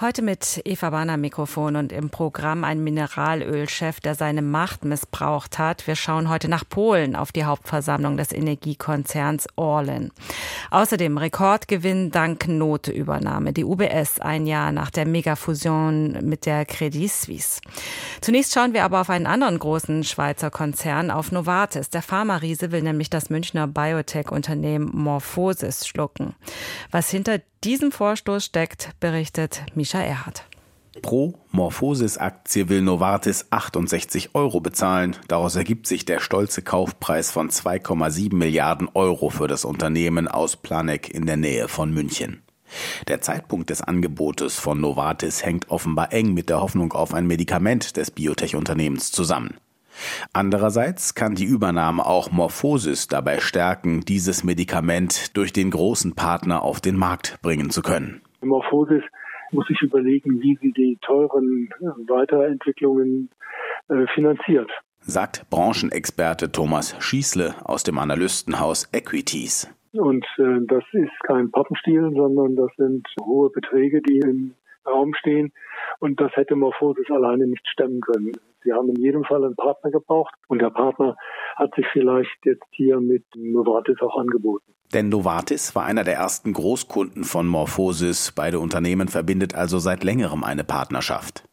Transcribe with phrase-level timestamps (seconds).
[0.00, 5.86] Heute mit Eva Bahner Mikrofon und im Programm ein Mineralölchef, der seine Macht missbraucht hat.
[5.86, 10.10] Wir schauen heute nach Polen auf die Hauptversammlung des Energiekonzerns Orlen.
[10.70, 13.52] Außerdem Rekordgewinn dank Noteübernahme.
[13.52, 17.60] Die UBS ein Jahr nach der Megafusion mit der Credit Suisse.
[18.22, 21.90] Zunächst schauen wir aber auf einen anderen großen Schweizer Konzern, auf Novartis.
[21.90, 26.34] Der Pharma-Riese will nämlich das Münchner Biotech-Unternehmen Morphosis schlucken.
[26.90, 30.44] Was hinter diesem Vorstoß steckt, berichtet Misha Erhardt.
[31.00, 35.16] Pro Morphosis-Aktie will Novartis 68 Euro bezahlen.
[35.26, 41.08] Daraus ergibt sich der stolze Kaufpreis von 2,7 Milliarden Euro für das Unternehmen aus Planegg
[41.10, 42.42] in der Nähe von München.
[43.08, 47.96] Der Zeitpunkt des Angebotes von Novartis hängt offenbar eng mit der Hoffnung auf ein Medikament
[47.96, 49.56] des Biotech-Unternehmens zusammen.
[50.32, 56.80] Andererseits kann die Übernahme auch Morphosis dabei stärken, dieses Medikament durch den großen Partner auf
[56.80, 58.22] den Markt bringen zu können.
[58.40, 59.02] Morphosis
[59.52, 63.28] muss sich überlegen, wie sie die teuren äh, Weiterentwicklungen
[63.88, 64.70] äh, finanziert.
[65.00, 69.68] Sagt Branchenexperte Thomas Schießle aus dem Analystenhaus Equities.
[69.92, 74.54] Und äh, das ist kein Pappenstiel, sondern das sind hohe Beträge, die im
[74.86, 75.52] Raum stehen.
[75.98, 78.32] Und das hätte Morphosis alleine nicht stemmen können.
[78.64, 81.16] Sie haben in jedem Fall einen Partner gebraucht und der Partner
[81.56, 84.72] hat sich vielleicht jetzt hier mit Novartis auch angeboten.
[84.92, 88.32] Denn Novartis war einer der ersten Großkunden von Morphosis.
[88.32, 91.44] Beide Unternehmen verbindet also seit längerem eine Partnerschaft.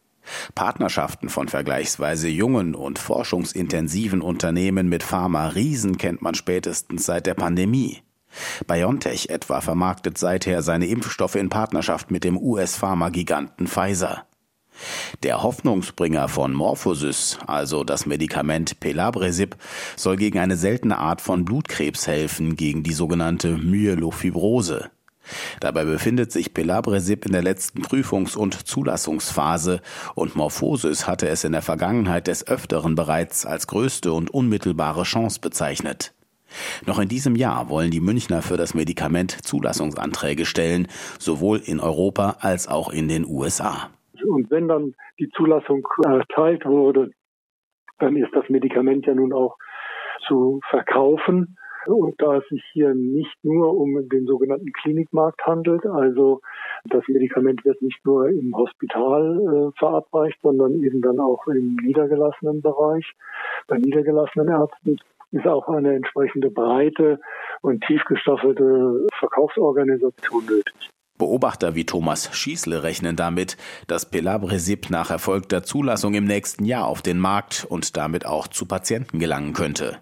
[0.55, 8.03] Partnerschaften von vergleichsweise jungen und forschungsintensiven Unternehmen mit Pharma-Riesen kennt man spätestens seit der Pandemie.
[8.67, 14.25] BioNTech etwa vermarktet seither seine Impfstoffe in Partnerschaft mit dem US-Pharmagiganten Pfizer.
[15.23, 19.55] Der Hoffnungsbringer von Morphosis, also das Medikament Pelabresib,
[19.95, 24.89] soll gegen eine seltene Art von Blutkrebs helfen, gegen die sogenannte Myelofibrose.
[25.59, 29.81] Dabei befindet sich Pelabresib in der letzten Prüfungs- und Zulassungsphase
[30.15, 35.39] und Morphosis hatte es in der Vergangenheit des Öfteren bereits als größte und unmittelbare Chance
[35.39, 36.13] bezeichnet.
[36.85, 40.87] Noch in diesem Jahr wollen die Münchner für das Medikament Zulassungsanträge stellen,
[41.19, 43.89] sowohl in Europa als auch in den USA.
[44.27, 47.11] Und wenn dann die Zulassung erteilt wurde,
[47.99, 49.57] dann ist das Medikament ja nun auch
[50.27, 51.57] zu verkaufen.
[51.85, 56.41] Und da es sich hier nicht nur um den sogenannten Klinikmarkt handelt, also
[56.85, 62.61] das Medikament wird nicht nur im Hospital äh, verabreicht, sondern eben dann auch im niedergelassenen
[62.61, 63.11] Bereich,
[63.67, 64.97] bei niedergelassenen Ärzten,
[65.31, 67.19] ist auch eine entsprechende breite
[67.61, 70.89] und tief gestaffelte Verkaufsorganisation nötig.
[71.17, 73.57] Beobachter wie Thomas Schießle rechnen damit,
[73.87, 78.65] dass Pelabresib nach erfolgter Zulassung im nächsten Jahr auf den Markt und damit auch zu
[78.65, 79.97] Patienten gelangen könnte.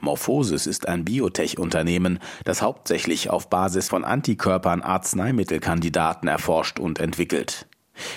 [0.00, 7.66] Morphosis ist ein Biotech-Unternehmen, das hauptsächlich auf Basis von Antikörpern Arzneimittelkandidaten erforscht und entwickelt.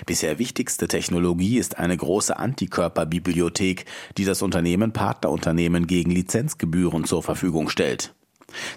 [0.06, 3.86] Bisher wichtigste Technologie ist eine große Antikörperbibliothek,
[4.18, 8.14] die das Unternehmen Partnerunternehmen gegen Lizenzgebühren zur Verfügung stellt.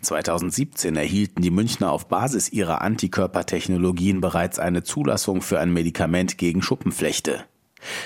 [0.03, 6.63] 2017 erhielten die Münchner auf Basis ihrer Antikörpertechnologien bereits eine Zulassung für ein Medikament gegen
[6.63, 7.45] Schuppenflechte.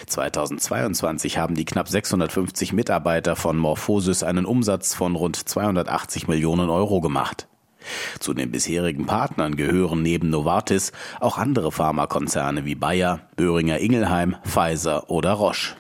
[0.07, 7.01] 2022 haben die knapp 650 Mitarbeiter von Morphosis einen Umsatz von rund 280 Millionen Euro
[7.01, 7.47] gemacht.
[8.19, 15.11] Zu den bisherigen Partnern gehören neben Novartis auch andere Pharmakonzerne wie Bayer, Böhringer Ingelheim, Pfizer
[15.11, 15.75] oder Roche.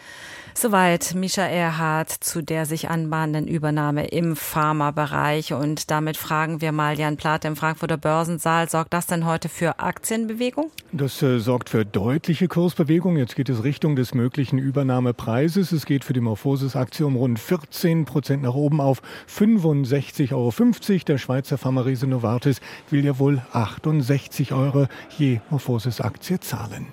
[0.58, 5.52] Soweit Misha Erhardt zu der sich anbahnenden Übernahme im Pharmabereich.
[5.52, 8.66] Und damit fragen wir mal Jan Plath im Frankfurter Börsensaal.
[8.70, 10.70] Sorgt das denn heute für Aktienbewegung?
[10.92, 13.18] Das äh, sorgt für deutliche Kursbewegung.
[13.18, 15.72] Jetzt geht es Richtung des möglichen Übernahmepreises.
[15.72, 21.04] Es geht für die Morphosis-Aktie um rund 14 Prozent nach oben auf 65,50 Euro.
[21.06, 24.86] Der Schweizer Pharmarise Novartis will ja wohl 68 Euro
[25.18, 26.86] je Morphosis-Aktie zahlen.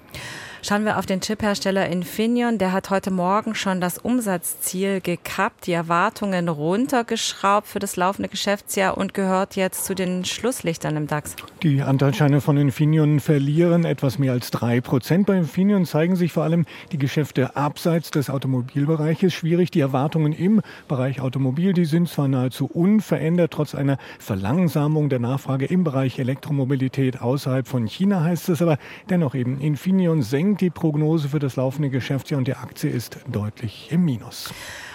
[0.65, 2.57] Schauen wir auf den Chiphersteller Infineon.
[2.57, 8.97] Der hat heute Morgen schon das Umsatzziel gekappt, die Erwartungen runtergeschraubt für das laufende Geschäftsjahr
[8.97, 11.35] und gehört jetzt zu den Schlusslichtern im DAX.
[11.63, 15.27] Die Anteilsscheine von Infineon verlieren etwas mehr als drei Prozent.
[15.27, 19.69] Bei Infineon zeigen sich vor allem die Geschäfte abseits des Automobilbereiches schwierig.
[19.69, 25.65] Die Erwartungen im Bereich Automobil, die sind zwar nahezu unverändert, trotz einer Verlangsamung der Nachfrage
[25.65, 28.77] im Bereich Elektromobilität außerhalb von China heißt es aber
[29.09, 33.17] dennoch eben, Infineon senkt sinkt die Prognose für das laufende Geschäftsjahr und die Aktie ist
[33.27, 34.53] deutlich im Minus.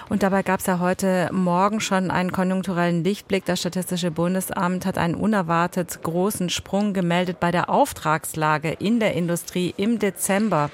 [0.09, 3.45] Und dabei gab es ja heute Morgen schon einen konjunkturellen Lichtblick.
[3.45, 9.75] Das Statistische Bundesamt hat einen unerwartet großen Sprung gemeldet bei der Auftragslage in der Industrie
[9.77, 10.71] im Dezember.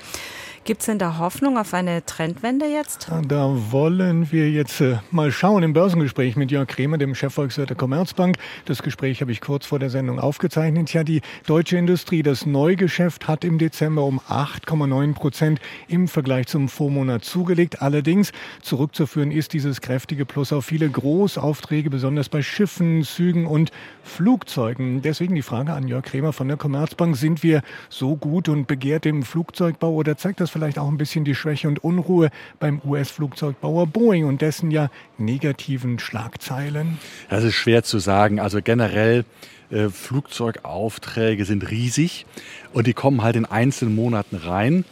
[0.64, 3.10] Gibt es denn da Hoffnung auf eine Trendwende jetzt?
[3.28, 7.76] Da wollen wir jetzt äh, mal schauen im Börsengespräch mit Jörg Kremer, dem Chefvolkswirt der
[7.76, 8.38] Commerzbank.
[8.64, 10.90] Das Gespräch habe ich kurz vor der Sendung aufgezeichnet.
[10.94, 16.70] Ja, die deutsche Industrie, das Neugeschäft hat im Dezember um 8,9 Prozent im Vergleich zum
[16.70, 17.82] Vormonat zugelegt.
[17.82, 18.32] Allerdings
[18.62, 23.70] zurückzuführen ist dieses kräftige Plus auf viele Großaufträge, besonders bei Schiffen, Zügen und
[24.02, 25.02] Flugzeugen.
[25.02, 27.18] Deswegen die Frage an Jörg Kremer von der Commerzbank.
[27.18, 31.24] Sind wir so gut und begehrt im Flugzeugbau oder zeigt das vielleicht auch ein bisschen
[31.24, 32.30] die Schwäche und Unruhe
[32.60, 36.98] beim US-Flugzeugbauer Boeing und dessen ja negativen Schlagzeilen?
[37.28, 38.40] Das ist schwer zu sagen.
[38.40, 39.24] Also generell
[39.70, 42.24] äh, Flugzeugaufträge sind riesig
[42.72, 44.84] und die kommen halt in einzelnen Monaten rein.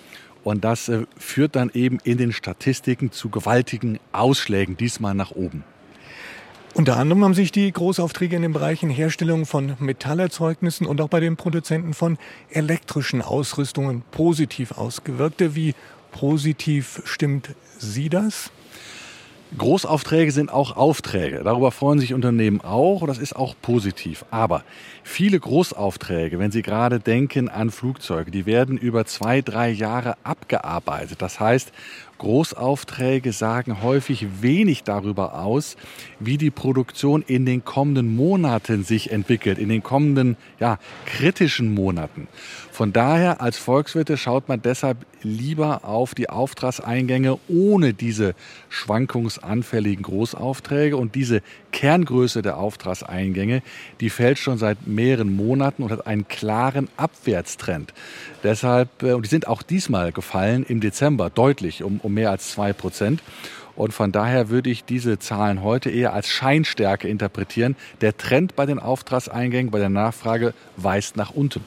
[0.42, 5.62] Und das äh, führt dann eben in den Statistiken zu gewaltigen Ausschlägen, diesmal nach oben.
[6.74, 11.20] Unter anderem haben sich die Großaufträge in den Bereichen Herstellung von Metallerzeugnissen und auch bei
[11.20, 12.16] den Produzenten von
[12.48, 15.54] elektrischen Ausrüstungen positiv ausgewirkt.
[15.54, 15.74] Wie
[16.12, 18.50] positiv stimmt Sie das?
[19.58, 21.42] Großaufträge sind auch Aufträge.
[21.44, 24.24] Darüber freuen sich Unternehmen auch das ist auch positiv.
[24.30, 24.64] Aber
[25.02, 31.20] viele Großaufträge, wenn Sie gerade denken an Flugzeuge, die werden über zwei, drei Jahre abgearbeitet.
[31.20, 31.70] Das heißt,
[32.22, 35.76] Großaufträge sagen häufig wenig darüber aus,
[36.20, 42.28] wie die Produktion in den kommenden Monaten sich entwickelt, in den kommenden ja, kritischen Monaten.
[42.82, 48.34] Von daher als Volkswirte schaut man deshalb lieber auf die Auftragseingänge ohne diese
[48.70, 53.62] schwankungsanfälligen Großaufträge und diese Kerngröße der Auftragseingänge,
[54.00, 57.94] die fällt schon seit mehreren Monaten und hat einen klaren Abwärtstrend.
[58.42, 62.50] Deshalb, äh, und die sind auch diesmal gefallen im Dezember deutlich um, um mehr als
[62.50, 63.22] zwei Prozent.
[63.76, 67.76] Und von daher würde ich diese Zahlen heute eher als Scheinstärke interpretieren.
[68.00, 71.62] Der Trend bei den Auftragseingängen, bei der Nachfrage weist nach unten.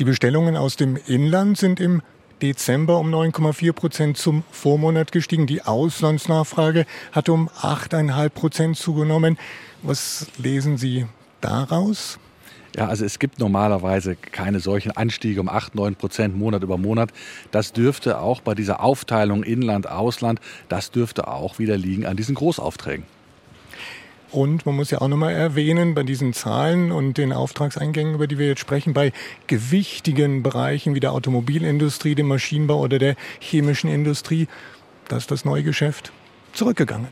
[0.00, 2.00] Die Bestellungen aus dem Inland sind im
[2.40, 5.46] Dezember um 9,4 Prozent zum Vormonat gestiegen.
[5.46, 9.36] Die Auslandsnachfrage hat um 8,5 Prozent zugenommen.
[9.82, 11.04] Was lesen Sie
[11.42, 12.18] daraus?
[12.74, 17.10] Ja, also es gibt normalerweise keine solchen Anstiege um 8, 9 Prozent Monat über Monat.
[17.50, 22.36] Das dürfte auch bei dieser Aufteilung Inland, Ausland, das dürfte auch wieder liegen an diesen
[22.36, 23.04] Großaufträgen.
[24.32, 28.38] Und man muss ja auch nochmal erwähnen, bei diesen Zahlen und den Auftragseingängen, über die
[28.38, 29.12] wir jetzt sprechen, bei
[29.48, 34.46] gewichtigen Bereichen wie der Automobilindustrie, dem Maschinenbau oder der chemischen Industrie,
[35.08, 36.12] da ist das neue Geschäft
[36.52, 37.08] zurückgegangen.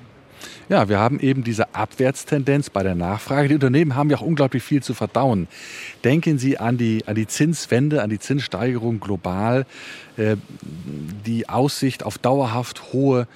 [0.68, 3.48] Ja, wir haben eben diese Abwärtstendenz bei der Nachfrage.
[3.48, 5.48] Die Unternehmen haben ja auch unglaublich viel zu verdauen.
[6.04, 9.66] Denken Sie an die, an die Zinswende, an die Zinssteigerung global,
[10.18, 10.36] äh,
[11.26, 13.26] die Aussicht auf dauerhaft hohe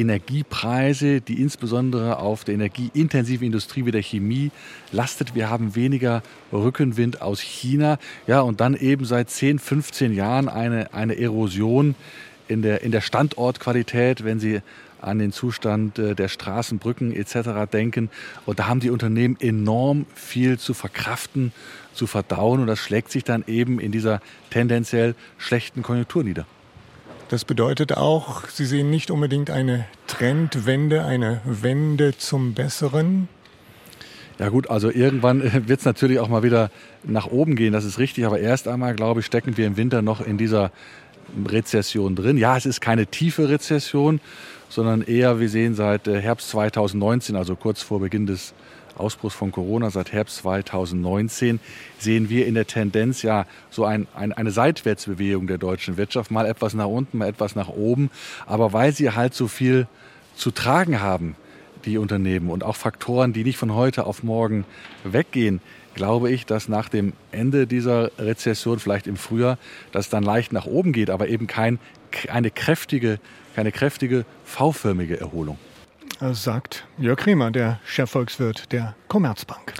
[0.00, 4.50] Energiepreise, die insbesondere auf der energieintensiven Industrie wie der Chemie
[4.92, 5.34] lastet.
[5.34, 6.22] Wir haben weniger
[6.52, 7.98] Rückenwind aus China.
[8.26, 11.94] Ja, und dann eben seit 10, 15 Jahren eine, eine Erosion
[12.48, 14.60] in der, in der Standortqualität, wenn Sie
[15.00, 17.70] an den Zustand äh, der Straßen, Brücken etc.
[17.72, 18.10] denken.
[18.46, 21.52] Und da haben die Unternehmen enorm viel zu verkraften,
[21.92, 22.60] zu verdauen.
[22.60, 24.20] Und das schlägt sich dann eben in dieser
[24.50, 26.46] tendenziell schlechten Konjunktur nieder.
[27.28, 33.28] Das bedeutet auch, Sie sehen nicht unbedingt eine Trendwende, eine Wende zum Besseren.
[34.38, 36.70] Ja gut, also irgendwann wird es natürlich auch mal wieder
[37.04, 38.24] nach oben gehen, das ist richtig.
[38.24, 40.72] Aber erst einmal, glaube ich, stecken wir im Winter noch in dieser
[41.46, 42.38] Rezession drin.
[42.38, 44.20] Ja, es ist keine tiefe Rezession,
[44.70, 48.54] sondern eher, wir sehen seit äh, Herbst 2019, also kurz vor Beginn des
[48.98, 51.60] Ausbruchs von Corona, seit Herbst 2019,
[51.98, 56.46] sehen wir in der Tendenz ja so ein, ein, eine Seitwärtsbewegung der deutschen Wirtschaft, mal
[56.46, 58.10] etwas nach unten, mal etwas nach oben.
[58.46, 59.86] Aber weil sie halt so viel
[60.36, 61.36] zu tragen haben,
[61.84, 64.64] die Unternehmen und auch Faktoren, die nicht von heute auf morgen
[65.04, 65.60] weggehen,
[65.94, 69.58] glaube ich, dass nach dem Ende dieser Rezession, vielleicht im Frühjahr,
[69.90, 71.78] das dann leicht nach oben geht, aber eben kein,
[72.28, 73.18] eine kräftige,
[73.54, 75.58] keine kräftige V-förmige Erholung.
[76.20, 79.74] Sagt Jörg Kremer, der Chefvolkswirt der Commerzbank.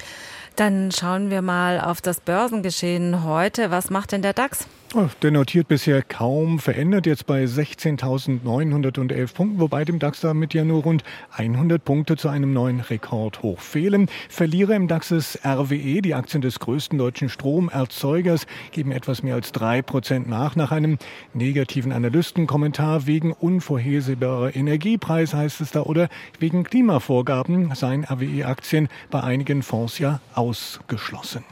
[0.57, 3.71] Dann schauen wir mal auf das Börsengeschehen heute.
[3.71, 4.67] Was macht denn der DAX?
[4.95, 10.65] Oh, der notiert bisher kaum verändert, jetzt bei 16.911 Punkten, wobei dem DAX damit ja
[10.65, 11.05] nur rund
[11.37, 14.09] 100 Punkte zu einem neuen Rekordhoch fehlen.
[14.31, 19.53] Verlierer im DAX ist RWE, die Aktien des größten deutschen Stromerzeugers, geben etwas mehr als
[19.53, 20.57] drei Prozent nach.
[20.57, 20.97] Nach einem
[21.35, 29.63] negativen Analystenkommentar wegen unvorhersehbarer Energiepreise heißt es da oder wegen Klimavorgaben seien RWE-Aktien bei einigen
[29.63, 31.45] Fonds ja ausgeschlossen.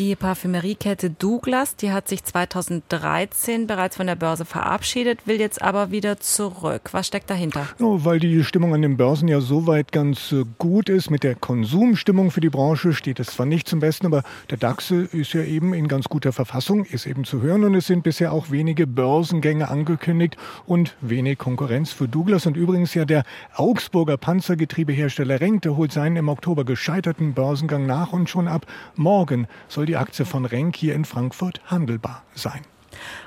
[0.00, 5.90] Die Parfümeriekette Douglas, die hat sich 2013 bereits von der Börse verabschiedet, will jetzt aber
[5.90, 6.88] wieder zurück.
[6.92, 7.66] Was steckt dahinter?
[7.78, 11.10] Oh, weil die Stimmung an den Börsen ja soweit ganz äh, gut ist.
[11.10, 14.90] Mit der Konsumstimmung für die Branche steht es zwar nicht zum Besten, aber der DAX
[14.90, 18.32] ist ja eben in ganz guter Verfassung, ist eben zu hören und es sind bisher
[18.32, 22.46] auch wenige Börsengänge angekündigt und wenig Konkurrenz für Douglas.
[22.46, 28.30] Und übrigens ja der Augsburger Panzergetriebehersteller Renk, holt seinen im Oktober gescheiterten Börsengang nach und
[28.30, 28.64] schon ab
[28.96, 32.60] morgen soll die Aktie von Renk hier in Frankfurt handelbar sein.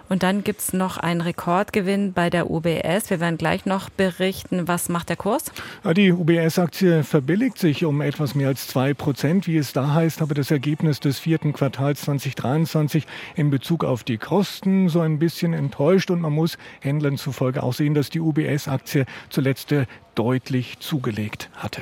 [0.07, 3.09] Und dann gibt es noch einen Rekordgewinn bei der UBS.
[3.09, 5.51] Wir werden gleich noch berichten, was macht der Kurs?
[5.97, 9.45] Die UBS-Aktie verbilligt sich um etwas mehr als zwei Prozent.
[9.45, 13.05] Wie es da heißt, habe das Ergebnis des vierten Quartals 2023
[13.35, 16.11] in Bezug auf die Kosten so ein bisschen enttäuscht.
[16.11, 19.73] Und man muss Händlern zufolge auch sehen, dass die UBS-Aktie zuletzt
[20.15, 21.81] deutlich zugelegt hatte.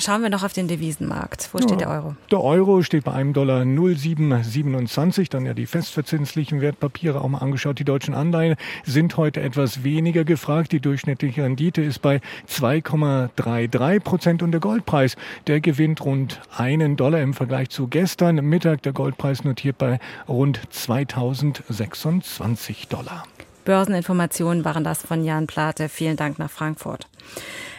[0.00, 1.50] Schauen wir noch auf den Devisenmarkt.
[1.52, 2.16] Wo steht ja, der Euro?
[2.30, 5.28] Der Euro steht bei einem Dollar 0,727.
[5.28, 7.78] Dann ja die festverzinslichen Wertpapiere auch mal angeschaut.
[7.78, 10.72] Die deutschen Anleihen sind heute etwas weniger gefragt.
[10.72, 15.16] Die durchschnittliche Rendite ist bei 2,33 Prozent und der Goldpreis,
[15.46, 18.80] der gewinnt rund einen Dollar im Vergleich zu gestern Mittag.
[18.82, 23.24] Der Goldpreis notiert bei rund 2026 Dollar.
[23.66, 25.90] Börseninformationen waren das von Jan Plate.
[25.90, 27.06] Vielen Dank nach Frankfurt.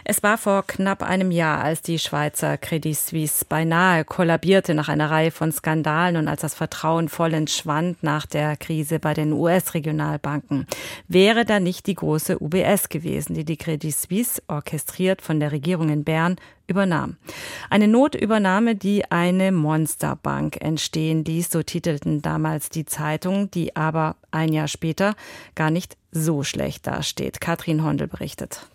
[0.03, 5.12] Es war vor knapp einem Jahr, als die Schweizer Credit Suisse beinahe kollabierte nach einer
[5.12, 10.65] Reihe von Skandalen und als das Vertrauen vollends schwand nach der Krise bei den US-Regionalbanken.
[11.08, 15.89] Wäre da nicht die große UBS gewesen, die die Credit Suisse, orchestriert von der Regierung
[15.89, 17.17] in Bern, übernahm.
[17.70, 24.53] Eine Notübernahme, die eine Monsterbank entstehen ließ, so titelten damals die Zeitungen, die aber ein
[24.53, 25.15] Jahr später
[25.53, 27.39] gar nicht so schlecht dasteht.
[27.39, 28.65] Katrin Hondel berichtet.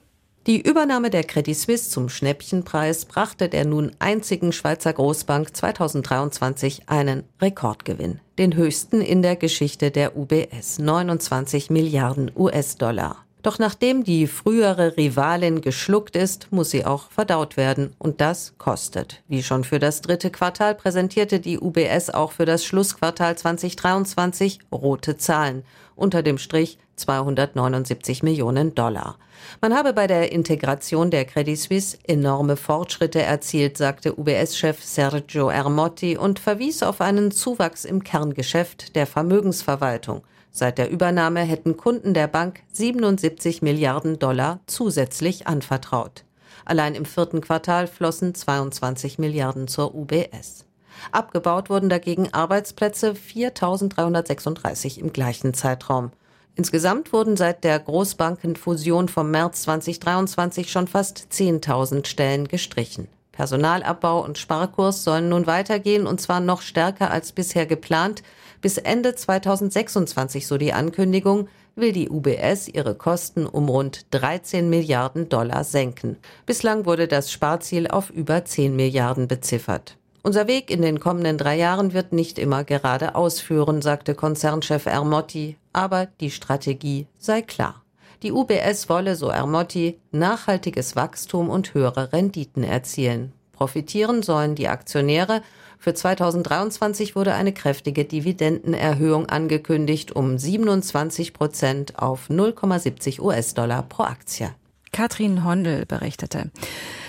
[0.46, 7.24] Die Übernahme der Credit Suisse zum Schnäppchenpreis brachte der nun einzigen Schweizer Großbank 2023 einen
[7.42, 13.26] Rekordgewinn, den höchsten in der Geschichte der UBS, 29 Milliarden US-Dollar.
[13.42, 17.94] Doch nachdem die frühere Rivalin geschluckt ist, muss sie auch verdaut werden.
[17.98, 19.22] Und das kostet.
[19.26, 25.16] Wie schon für das dritte Quartal präsentierte die UBS auch für das Schlussquartal 2023 rote
[25.16, 25.64] Zahlen.
[25.96, 29.16] Unter dem Strich 279 Millionen Dollar.
[29.60, 36.16] Man habe bei der Integration der Credit Suisse enorme Fortschritte erzielt, sagte UBS-Chef Sergio Ermotti
[36.16, 40.22] und verwies auf einen Zuwachs im Kerngeschäft der Vermögensverwaltung.
[40.50, 46.24] Seit der Übernahme hätten Kunden der Bank 77 Milliarden Dollar zusätzlich anvertraut.
[46.64, 50.64] Allein im vierten Quartal flossen 22 Milliarden zur UBS.
[51.12, 56.10] Abgebaut wurden dagegen Arbeitsplätze 4.336 im gleichen Zeitraum.
[56.56, 63.08] Insgesamt wurden seit der Großbankenfusion vom März 2023 schon fast 10.000 Stellen gestrichen.
[63.30, 68.22] Personalabbau und Sparkurs sollen nun weitergehen und zwar noch stärker als bisher geplant.
[68.62, 75.28] Bis Ende 2026, so die Ankündigung, will die UBS ihre Kosten um rund 13 Milliarden
[75.28, 76.16] Dollar senken.
[76.46, 79.98] Bislang wurde das Sparziel auf über 10 Milliarden beziffert.
[80.26, 85.56] Unser Weg in den kommenden drei Jahren wird nicht immer gerade ausführen, sagte Konzernchef Ermotti,
[85.72, 87.84] aber die Strategie sei klar.
[88.24, 93.34] Die UBS wolle, so Ermotti, nachhaltiges Wachstum und höhere Renditen erzielen.
[93.52, 95.42] Profitieren sollen die Aktionäre.
[95.78, 104.50] Für 2023 wurde eine kräftige Dividendenerhöhung angekündigt um 27 Prozent auf 0,70 US-Dollar pro Aktie.
[104.90, 106.50] Katrin Hondel berichtete.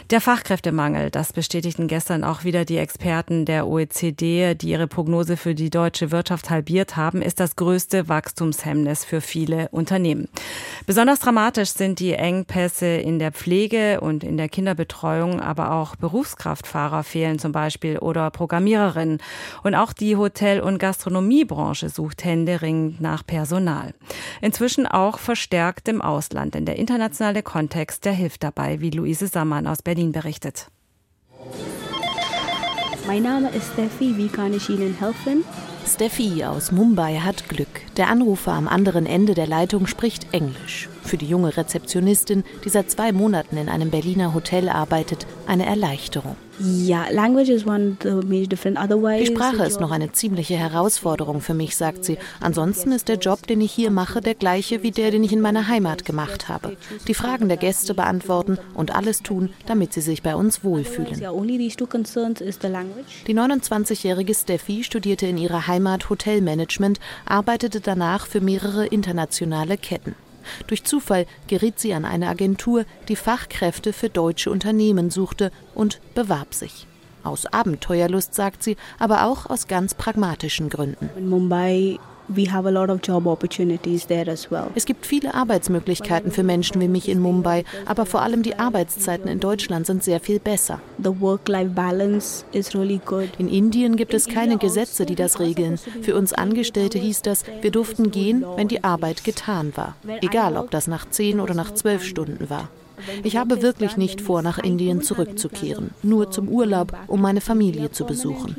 [0.10, 5.54] Der Fachkräftemangel, das bestätigten gestern auch wieder die Experten der OECD, die ihre Prognose für
[5.54, 10.30] die deutsche Wirtschaft halbiert haben, ist das größte Wachstumshemmnis für viele Unternehmen.
[10.86, 17.04] Besonders dramatisch sind die Engpässe in der Pflege und in der Kinderbetreuung, aber auch Berufskraftfahrer
[17.04, 19.18] fehlen zum Beispiel oder Programmiererinnen.
[19.64, 23.94] Und auch die Hotel- und Gastronomiebranche sucht händeringend nach Personal.
[24.40, 29.68] Inzwischen auch verstärkt im Ausland, denn der internationale Kontext, der hilft dabei, wie Luise Sammann
[29.68, 30.68] aus Berlin Berlin berichtet.
[33.08, 35.44] Mein Name ist Steffi, wie kann ich Ihnen helfen?
[35.88, 37.68] Steffi aus Mumbai hat Glück.
[37.96, 40.88] Der Anrufer am anderen Ende der Leitung spricht Englisch.
[41.08, 46.36] Für die junge Rezeptionistin, die seit zwei Monaten in einem Berliner Hotel arbeitet, eine Erleichterung.
[46.60, 46.94] Die
[49.26, 52.18] Sprache ist noch eine ziemliche Herausforderung für mich, sagt sie.
[52.42, 55.40] Ansonsten ist der Job, den ich hier mache, der gleiche wie der, den ich in
[55.40, 56.76] meiner Heimat gemacht habe.
[57.08, 61.14] Die Fragen der Gäste beantworten und alles tun, damit sie sich bei uns wohlfühlen.
[61.14, 61.26] Die
[63.34, 70.16] 29-jährige Steffi studierte in ihrer Heimat Hotelmanagement, arbeitete danach für mehrere internationale Ketten.
[70.68, 76.54] Durch Zufall geriet sie an eine Agentur, die Fachkräfte für deutsche Unternehmen suchte und bewarb
[76.54, 76.88] sich.
[77.24, 81.10] Aus Abenteuerlust, sagt sie, aber auch aus ganz pragmatischen Gründen.
[81.18, 82.00] In Mumbai
[84.76, 89.28] es gibt viele Arbeitsmöglichkeiten für Menschen wie mich in Mumbai, aber vor allem die Arbeitszeiten
[89.28, 90.82] in Deutschland sind sehr viel besser.
[93.38, 95.78] In Indien gibt es keine Gesetze, die das regeln.
[96.02, 99.96] Für uns Angestellte hieß das, wir durften gehen, wenn die Arbeit getan war.
[100.22, 102.70] Egal, ob das nach zehn oder nach zwölf Stunden war.
[103.24, 108.06] Ich habe wirklich nicht vor, nach Indien zurückzukehren, nur zum Urlaub, um meine Familie zu
[108.06, 108.56] besuchen.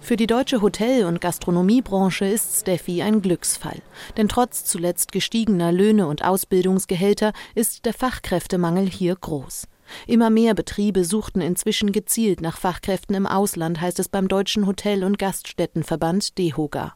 [0.00, 3.82] Für die deutsche Hotel- und Gastronomiebranche ist Steffi ein Glücksfall.
[4.16, 9.66] Denn trotz zuletzt gestiegener Löhne und Ausbildungsgehälter ist der Fachkräftemangel hier groß.
[10.06, 15.04] Immer mehr Betriebe suchten inzwischen gezielt nach Fachkräften im Ausland, heißt es beim Deutschen Hotel-
[15.04, 16.94] und Gaststättenverband DEHOGA.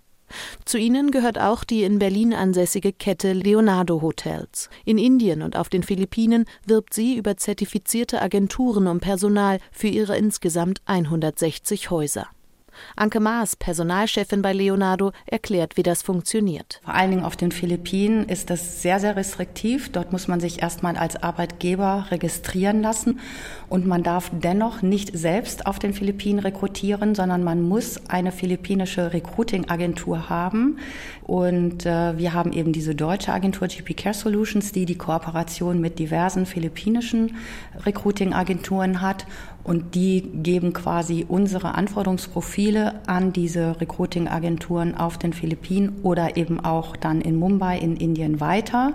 [0.64, 4.70] Zu ihnen gehört auch die in Berlin ansässige Kette Leonardo Hotels.
[4.84, 10.16] In Indien und auf den Philippinen wirbt sie über zertifizierte Agenturen um Personal für ihre
[10.16, 12.28] insgesamt 160 Häuser.
[12.96, 16.80] Anke Maas, Personalchefin bei Leonardo, erklärt, wie das funktioniert.
[16.84, 19.90] Vor allen Dingen auf den Philippinen ist das sehr, sehr restriktiv.
[19.92, 23.20] Dort muss man sich erstmal als Arbeitgeber registrieren lassen
[23.68, 29.12] und man darf dennoch nicht selbst auf den Philippinen rekrutieren, sondern man muss eine philippinische
[29.12, 30.78] Recruiting-Agentur haben.
[31.22, 35.98] Und äh, wir haben eben diese deutsche Agentur GP Care Solutions, die die Kooperation mit
[35.98, 37.36] diversen philippinischen
[37.86, 39.26] Recruiting-Agenturen hat
[39.64, 46.96] und die geben quasi unsere Anforderungsprofile an diese Recruiting-Agenturen auf den Philippinen oder eben auch
[46.96, 48.92] dann in Mumbai in Indien weiter.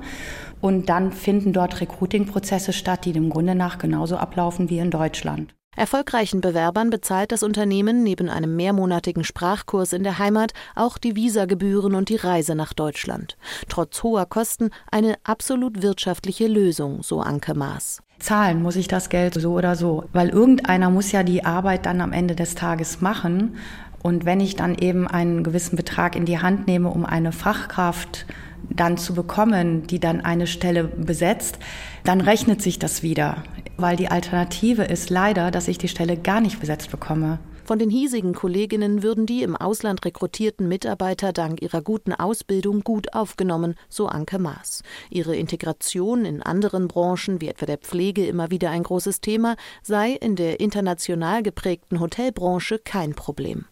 [0.59, 5.53] Und dann finden dort Recruiting-Prozesse statt, die dem Grunde nach genauso ablaufen wie in Deutschland.
[5.77, 11.93] Erfolgreichen Bewerbern bezahlt das Unternehmen neben einem mehrmonatigen Sprachkurs in der Heimat auch die Visagebühren
[11.93, 13.37] und die Reise nach Deutschland.
[13.69, 18.01] Trotz hoher Kosten eine absolut wirtschaftliche Lösung, so Anke Maas.
[18.17, 22.01] Zahlen muss ich das Geld so oder so, weil irgendeiner muss ja die Arbeit dann
[22.01, 23.57] am Ende des Tages machen.
[24.01, 28.25] Und wenn ich dann eben einen gewissen Betrag in die Hand nehme, um eine Fachkraft
[28.69, 31.57] dann zu bekommen, die dann eine Stelle besetzt,
[32.03, 33.43] dann rechnet sich das wieder,
[33.77, 37.39] weil die Alternative ist leider, dass ich die Stelle gar nicht besetzt bekomme.
[37.67, 43.13] Von den hiesigen Kolleginnen würden die im Ausland rekrutierten Mitarbeiter dank ihrer guten Ausbildung gut
[43.13, 44.83] aufgenommen, so Anke Maas.
[45.09, 50.11] Ihre Integration in anderen Branchen, wie etwa der Pflege, immer wieder ein großes Thema, sei
[50.11, 53.65] in der international geprägten Hotelbranche kein Problem.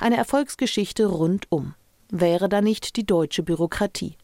[0.00, 1.74] Eine Erfolgsgeschichte rundum.
[2.10, 4.16] Wäre da nicht die deutsche Bürokratie?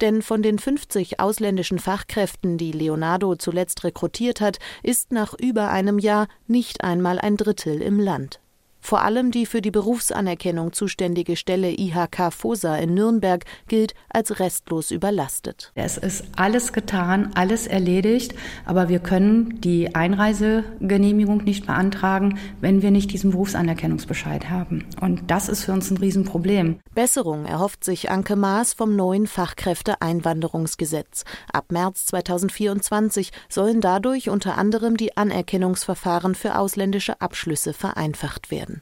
[0.00, 5.98] Denn von den 50 ausländischen Fachkräften, die Leonardo zuletzt rekrutiert hat, ist nach über einem
[5.98, 8.40] Jahr nicht einmal ein Drittel im Land.
[8.86, 14.92] Vor allem die für die Berufsanerkennung zuständige Stelle IHK FOSA in Nürnberg gilt als restlos
[14.92, 15.72] überlastet.
[15.74, 22.92] Es ist alles getan, alles erledigt, aber wir können die Einreisegenehmigung nicht beantragen, wenn wir
[22.92, 24.84] nicht diesen Berufsanerkennungsbescheid haben.
[25.00, 26.78] Und das ist für uns ein Riesenproblem.
[26.94, 31.24] Besserung erhofft sich Anke Maas vom neuen Fachkräfteeinwanderungsgesetz.
[31.52, 38.75] Ab März 2024 sollen dadurch unter anderem die Anerkennungsverfahren für ausländische Abschlüsse vereinfacht werden.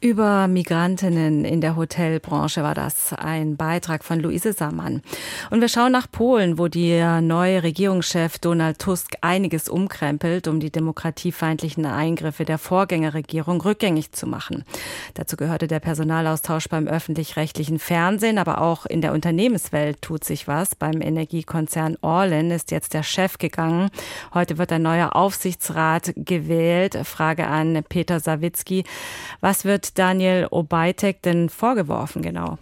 [0.00, 5.02] Über Migrantinnen in der Hotelbranche war das ein Beitrag von Luise Sammann.
[5.50, 10.70] Und wir schauen nach Polen, wo der neue Regierungschef Donald Tusk einiges umkrempelt, um die
[10.70, 14.62] demokratiefeindlichen Eingriffe der Vorgängerregierung rückgängig zu machen.
[15.14, 20.76] Dazu gehörte der Personalaustausch beim öffentlich-rechtlichen Fernsehen, aber auch in der Unternehmenswelt tut sich was.
[20.76, 23.90] Beim Energiekonzern Orlen ist jetzt der Chef gegangen.
[24.32, 26.96] Heute wird ein neuer Aufsichtsrat gewählt.
[27.02, 28.84] Frage an Peter Sawicki.
[29.40, 32.58] Was wird Daniel Obeitek denn vorgeworfen genau?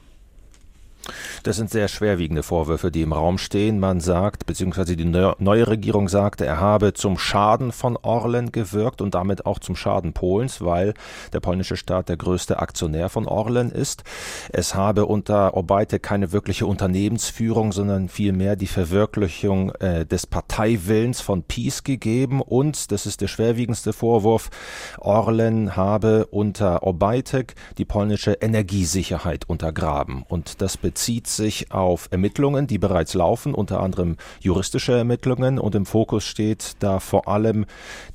[1.43, 3.79] Das sind sehr schwerwiegende Vorwürfe, die im Raum stehen.
[3.79, 9.15] Man sagt, beziehungsweise die neue Regierung sagte, er habe zum Schaden von Orlen gewirkt und
[9.15, 10.95] damit auch zum Schaden Polens, weil
[11.33, 14.05] der polnische Staat der größte Aktionär von Orlen ist.
[14.51, 21.43] Es habe unter Obajte keine wirkliche Unternehmensführung, sondern vielmehr die Verwirklichung äh, des Parteiwillens von
[21.43, 24.51] Peace gegeben und, das ist der schwerwiegendste Vorwurf,
[24.99, 30.25] Orlen habe unter Obajtek die polnische Energiesicherheit untergraben.
[30.29, 35.85] Und das bezieht sich auf Ermittlungen, die bereits laufen, unter anderem juristische Ermittlungen und im
[35.85, 37.67] Fokus steht da vor allem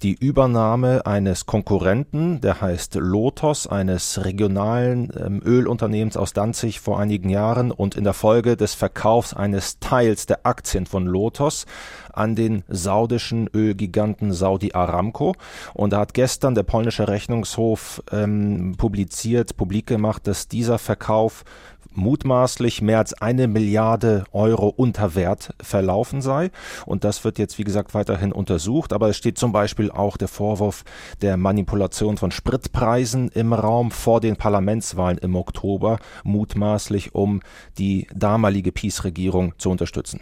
[0.01, 7.29] die Übernahme eines Konkurrenten, der heißt Lotos, eines regionalen ähm, Ölunternehmens aus Danzig vor einigen
[7.29, 11.67] Jahren und in der Folge des Verkaufs eines Teils der Aktien von Lotos
[12.13, 15.35] an den saudischen Ölgiganten Saudi Aramco.
[15.73, 21.43] Und da hat gestern der polnische Rechnungshof ähm, publiziert, publik gemacht, dass dieser Verkauf
[21.93, 26.51] mutmaßlich mehr als eine Milliarde Euro unter Wert verlaufen sei.
[26.85, 28.93] Und das wird jetzt, wie gesagt, weiterhin untersucht.
[28.93, 30.83] Aber es steht zum Beispiel auch der Vorwurf
[31.21, 37.41] der Manipulation von Spritpreisen im Raum vor den Parlamentswahlen im Oktober, mutmaßlich um
[37.77, 40.21] die damalige Peace-Regierung zu unterstützen.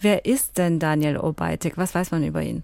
[0.00, 1.76] Wer ist denn Daniel Obeitek?
[1.76, 2.62] Was weiß man über ihn?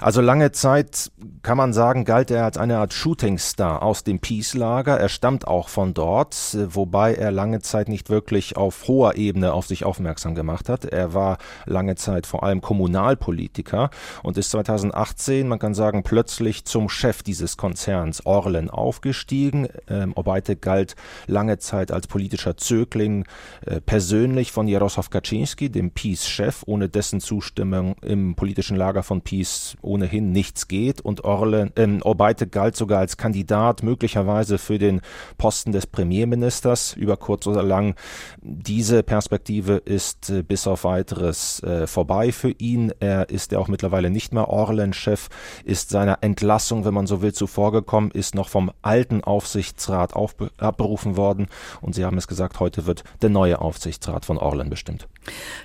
[0.00, 1.10] Also lange Zeit
[1.42, 4.98] kann man sagen, galt er als eine Art Shootingstar aus dem Peace-Lager.
[4.98, 9.66] Er stammt auch von dort, wobei er lange Zeit nicht wirklich auf hoher Ebene auf
[9.66, 10.84] sich aufmerksam gemacht hat.
[10.84, 13.90] Er war lange Zeit vor allem Kommunalpolitiker
[14.22, 19.68] und ist 2018, man kann sagen, plötzlich zum Chef dieses Konzerns Orlen aufgestiegen.
[19.88, 20.94] Ähm, Obeite galt
[21.26, 23.24] lange Zeit als politischer Zögling
[23.66, 29.37] äh, persönlich von Jaroslaw Kaczynski, dem Peace-Chef, ohne dessen Zustimmung im politischen Lager von Peace
[29.82, 35.00] ohnehin nichts geht und Orle, äh, Orbeite galt sogar als Kandidat möglicherweise für den
[35.36, 37.94] Posten des Premierministers über kurz oder lang.
[38.40, 42.92] Diese Perspektive ist äh, bis auf weiteres äh, vorbei für ihn.
[43.00, 45.28] Er ist ja auch mittlerweile nicht mehr Orlen-Chef,
[45.64, 50.14] ist seiner Entlassung, wenn man so will, zuvorgekommen, ist noch vom alten Aufsichtsrat
[50.58, 51.48] abberufen worden
[51.80, 55.08] und Sie haben es gesagt, heute wird der neue Aufsichtsrat von Orlen bestimmt.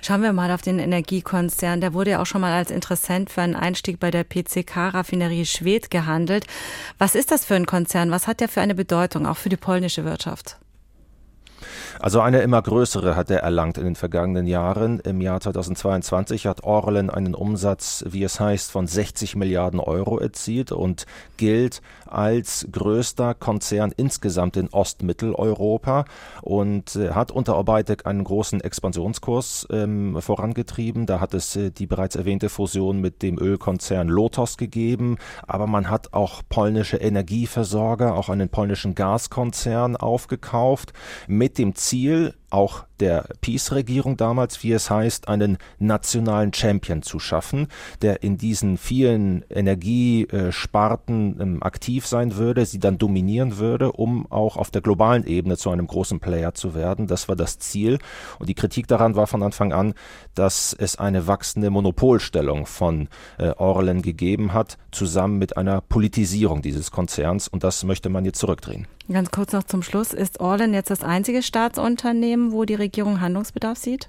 [0.02, 1.80] Schauen wir mal auf den Energiekonzern.
[1.80, 5.90] Der wurde ja auch schon mal als Interessent für einen Einstieg bei der PCK-Raffinerie Schwedt
[5.90, 6.46] gehandelt.
[6.98, 8.10] Was ist das für ein Konzern?
[8.10, 10.58] Was hat der für eine Bedeutung, auch für die polnische Wirtschaft?
[12.04, 15.00] Also eine immer größere hat er erlangt in den vergangenen Jahren.
[15.00, 20.70] Im Jahr 2022 hat Orlen einen Umsatz, wie es heißt, von 60 Milliarden Euro erzielt
[20.70, 21.06] und
[21.38, 26.04] gilt als größter Konzern insgesamt in Ostmitteleuropa
[26.42, 31.06] und äh, hat unter Obeitek einen großen Expansionskurs ähm, vorangetrieben.
[31.06, 35.88] Da hat es äh, die bereits erwähnte Fusion mit dem Ölkonzern Lotos gegeben, aber man
[35.88, 40.92] hat auch polnische Energieversorger, auch einen polnischen Gaskonzern aufgekauft
[41.26, 47.18] mit dem Ziel, Ziel auch der Peace-Regierung damals, wie es heißt, einen nationalen Champion zu
[47.18, 47.66] schaffen,
[48.02, 54.56] der in diesen vielen Energiesparten ähm, aktiv sein würde, sie dann dominieren würde, um auch
[54.56, 57.08] auf der globalen Ebene zu einem großen Player zu werden.
[57.08, 57.98] Das war das Ziel.
[58.38, 59.94] Und die Kritik daran war von Anfang an,
[60.34, 66.92] dass es eine wachsende Monopolstellung von äh, Orlen gegeben hat, zusammen mit einer Politisierung dieses
[66.92, 67.48] Konzerns.
[67.48, 68.86] Und das möchte man jetzt zurückdrehen.
[69.12, 70.14] Ganz kurz noch zum Schluss.
[70.14, 74.08] Ist Orlen jetzt das einzige Staatsunternehmen, wo die Regierung Handlungsbedarf sieht?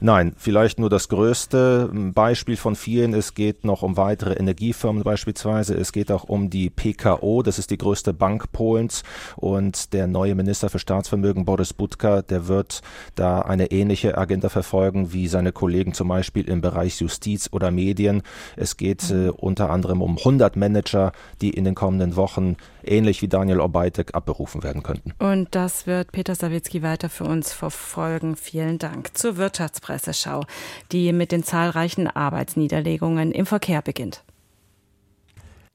[0.00, 3.14] Nein, vielleicht nur das größte Beispiel von vielen.
[3.14, 5.74] Es geht noch um weitere Energiefirmen beispielsweise.
[5.74, 9.02] Es geht auch um die PKO, das ist die größte Bank Polens.
[9.36, 12.82] Und der neue Minister für Staatsvermögen, Boris Budka, der wird
[13.14, 18.22] da eine ähnliche Agenda verfolgen wie seine Kollegen zum Beispiel im Bereich Justiz oder Medien.
[18.56, 23.28] Es geht äh, unter anderem um 100 Manager, die in den kommenden Wochen ähnlich wie
[23.28, 25.12] Daniel Obeitek abberufen werden könnten.
[25.18, 28.36] Und das wird Peter Sawicki weiter für uns verfolgen.
[28.36, 29.16] Vielen Dank.
[29.16, 30.44] Zur Wirtschaftspresseschau,
[30.92, 34.22] die mit den zahlreichen Arbeitsniederlegungen im Verkehr beginnt.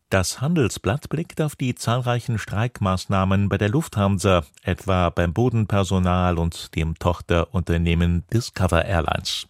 [0.10, 6.98] Das Handelsblatt blickt auf die zahlreichen Streikmaßnahmen bei der Lufthansa, etwa beim Bodenpersonal und dem
[6.98, 9.48] Tochterunternehmen Discover Airlines.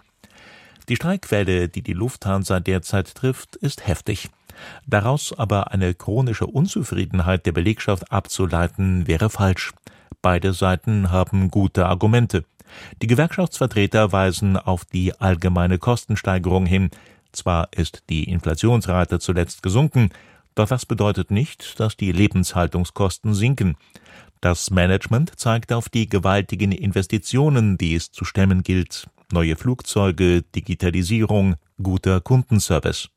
[0.89, 4.29] Die Streikwelle, die die Lufthansa derzeit trifft, ist heftig.
[4.87, 9.73] Daraus aber eine chronische Unzufriedenheit der Belegschaft abzuleiten, wäre falsch.
[10.21, 12.43] Beide Seiten haben gute Argumente.
[13.01, 16.89] Die Gewerkschaftsvertreter weisen auf die allgemeine Kostensteigerung hin.
[17.31, 20.09] Zwar ist die Inflationsrate zuletzt gesunken,
[20.55, 23.77] doch das bedeutet nicht, dass die Lebenshaltungskosten sinken.
[24.41, 29.09] Das Management zeigt auf die gewaltigen Investitionen, die es zu stemmen gilt.
[29.31, 33.09] Neue Flugzeuge, Digitalisierung, guter Kundenservice.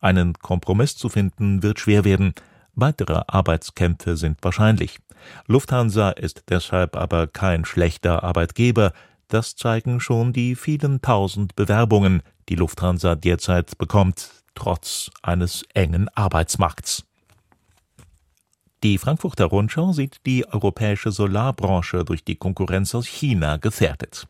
[0.00, 2.34] Einen Kompromiss zu finden wird schwer werden.
[2.74, 4.98] Weitere Arbeitskämpfe sind wahrscheinlich.
[5.46, 8.92] Lufthansa ist deshalb aber kein schlechter Arbeitgeber,
[9.28, 17.04] das zeigen schon die vielen tausend Bewerbungen, die Lufthansa derzeit bekommt, trotz eines engen Arbeitsmarkts.
[18.82, 24.26] Die Frankfurter Rundschau sieht die europäische Solarbranche durch die Konkurrenz aus China gefährdet.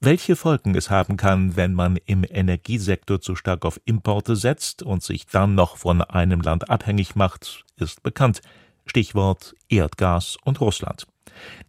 [0.00, 5.02] Welche Folgen es haben kann, wenn man im Energiesektor zu stark auf Importe setzt und
[5.02, 8.40] sich dann noch von einem Land abhängig macht, ist bekannt.
[8.86, 11.08] Stichwort Erdgas und Russland.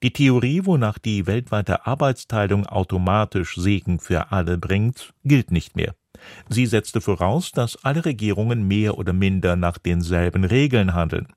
[0.03, 5.95] Die Theorie, wonach die weltweite Arbeitsteilung automatisch Segen für alle bringt, gilt nicht mehr.
[6.49, 11.27] Sie setzte voraus, dass alle Regierungen mehr oder minder nach denselben Regeln handeln.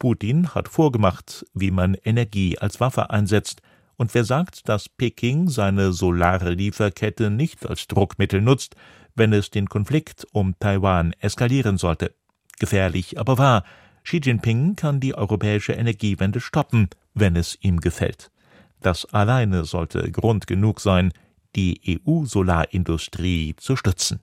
[0.00, 3.62] Putin hat vorgemacht, wie man Energie als Waffe einsetzt,
[4.02, 8.74] und wer sagt, dass Peking seine solare Lieferkette nicht als Druckmittel nutzt,
[9.14, 12.12] wenn es den Konflikt um Taiwan eskalieren sollte?
[12.58, 13.62] Gefährlich, aber wahr.
[14.02, 18.32] Xi Jinping kann die europäische Energiewende stoppen, wenn es ihm gefällt.
[18.80, 21.12] Das alleine sollte Grund genug sein,
[21.54, 24.18] die EU-Solarindustrie zu stützen.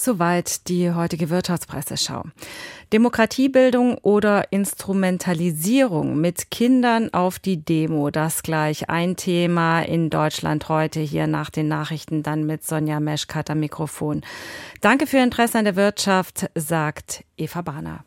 [0.00, 2.22] Soweit die heutige Wirtschaftspresseschau.
[2.92, 11.00] Demokratiebildung oder Instrumentalisierung mit Kindern auf die Demo, das gleich ein Thema in Deutschland heute
[11.00, 14.22] hier nach den Nachrichten dann mit Sonja Meschkat am Mikrofon.
[14.82, 18.04] Danke für Ihr Interesse an der Wirtschaft, sagt Eva Bahner.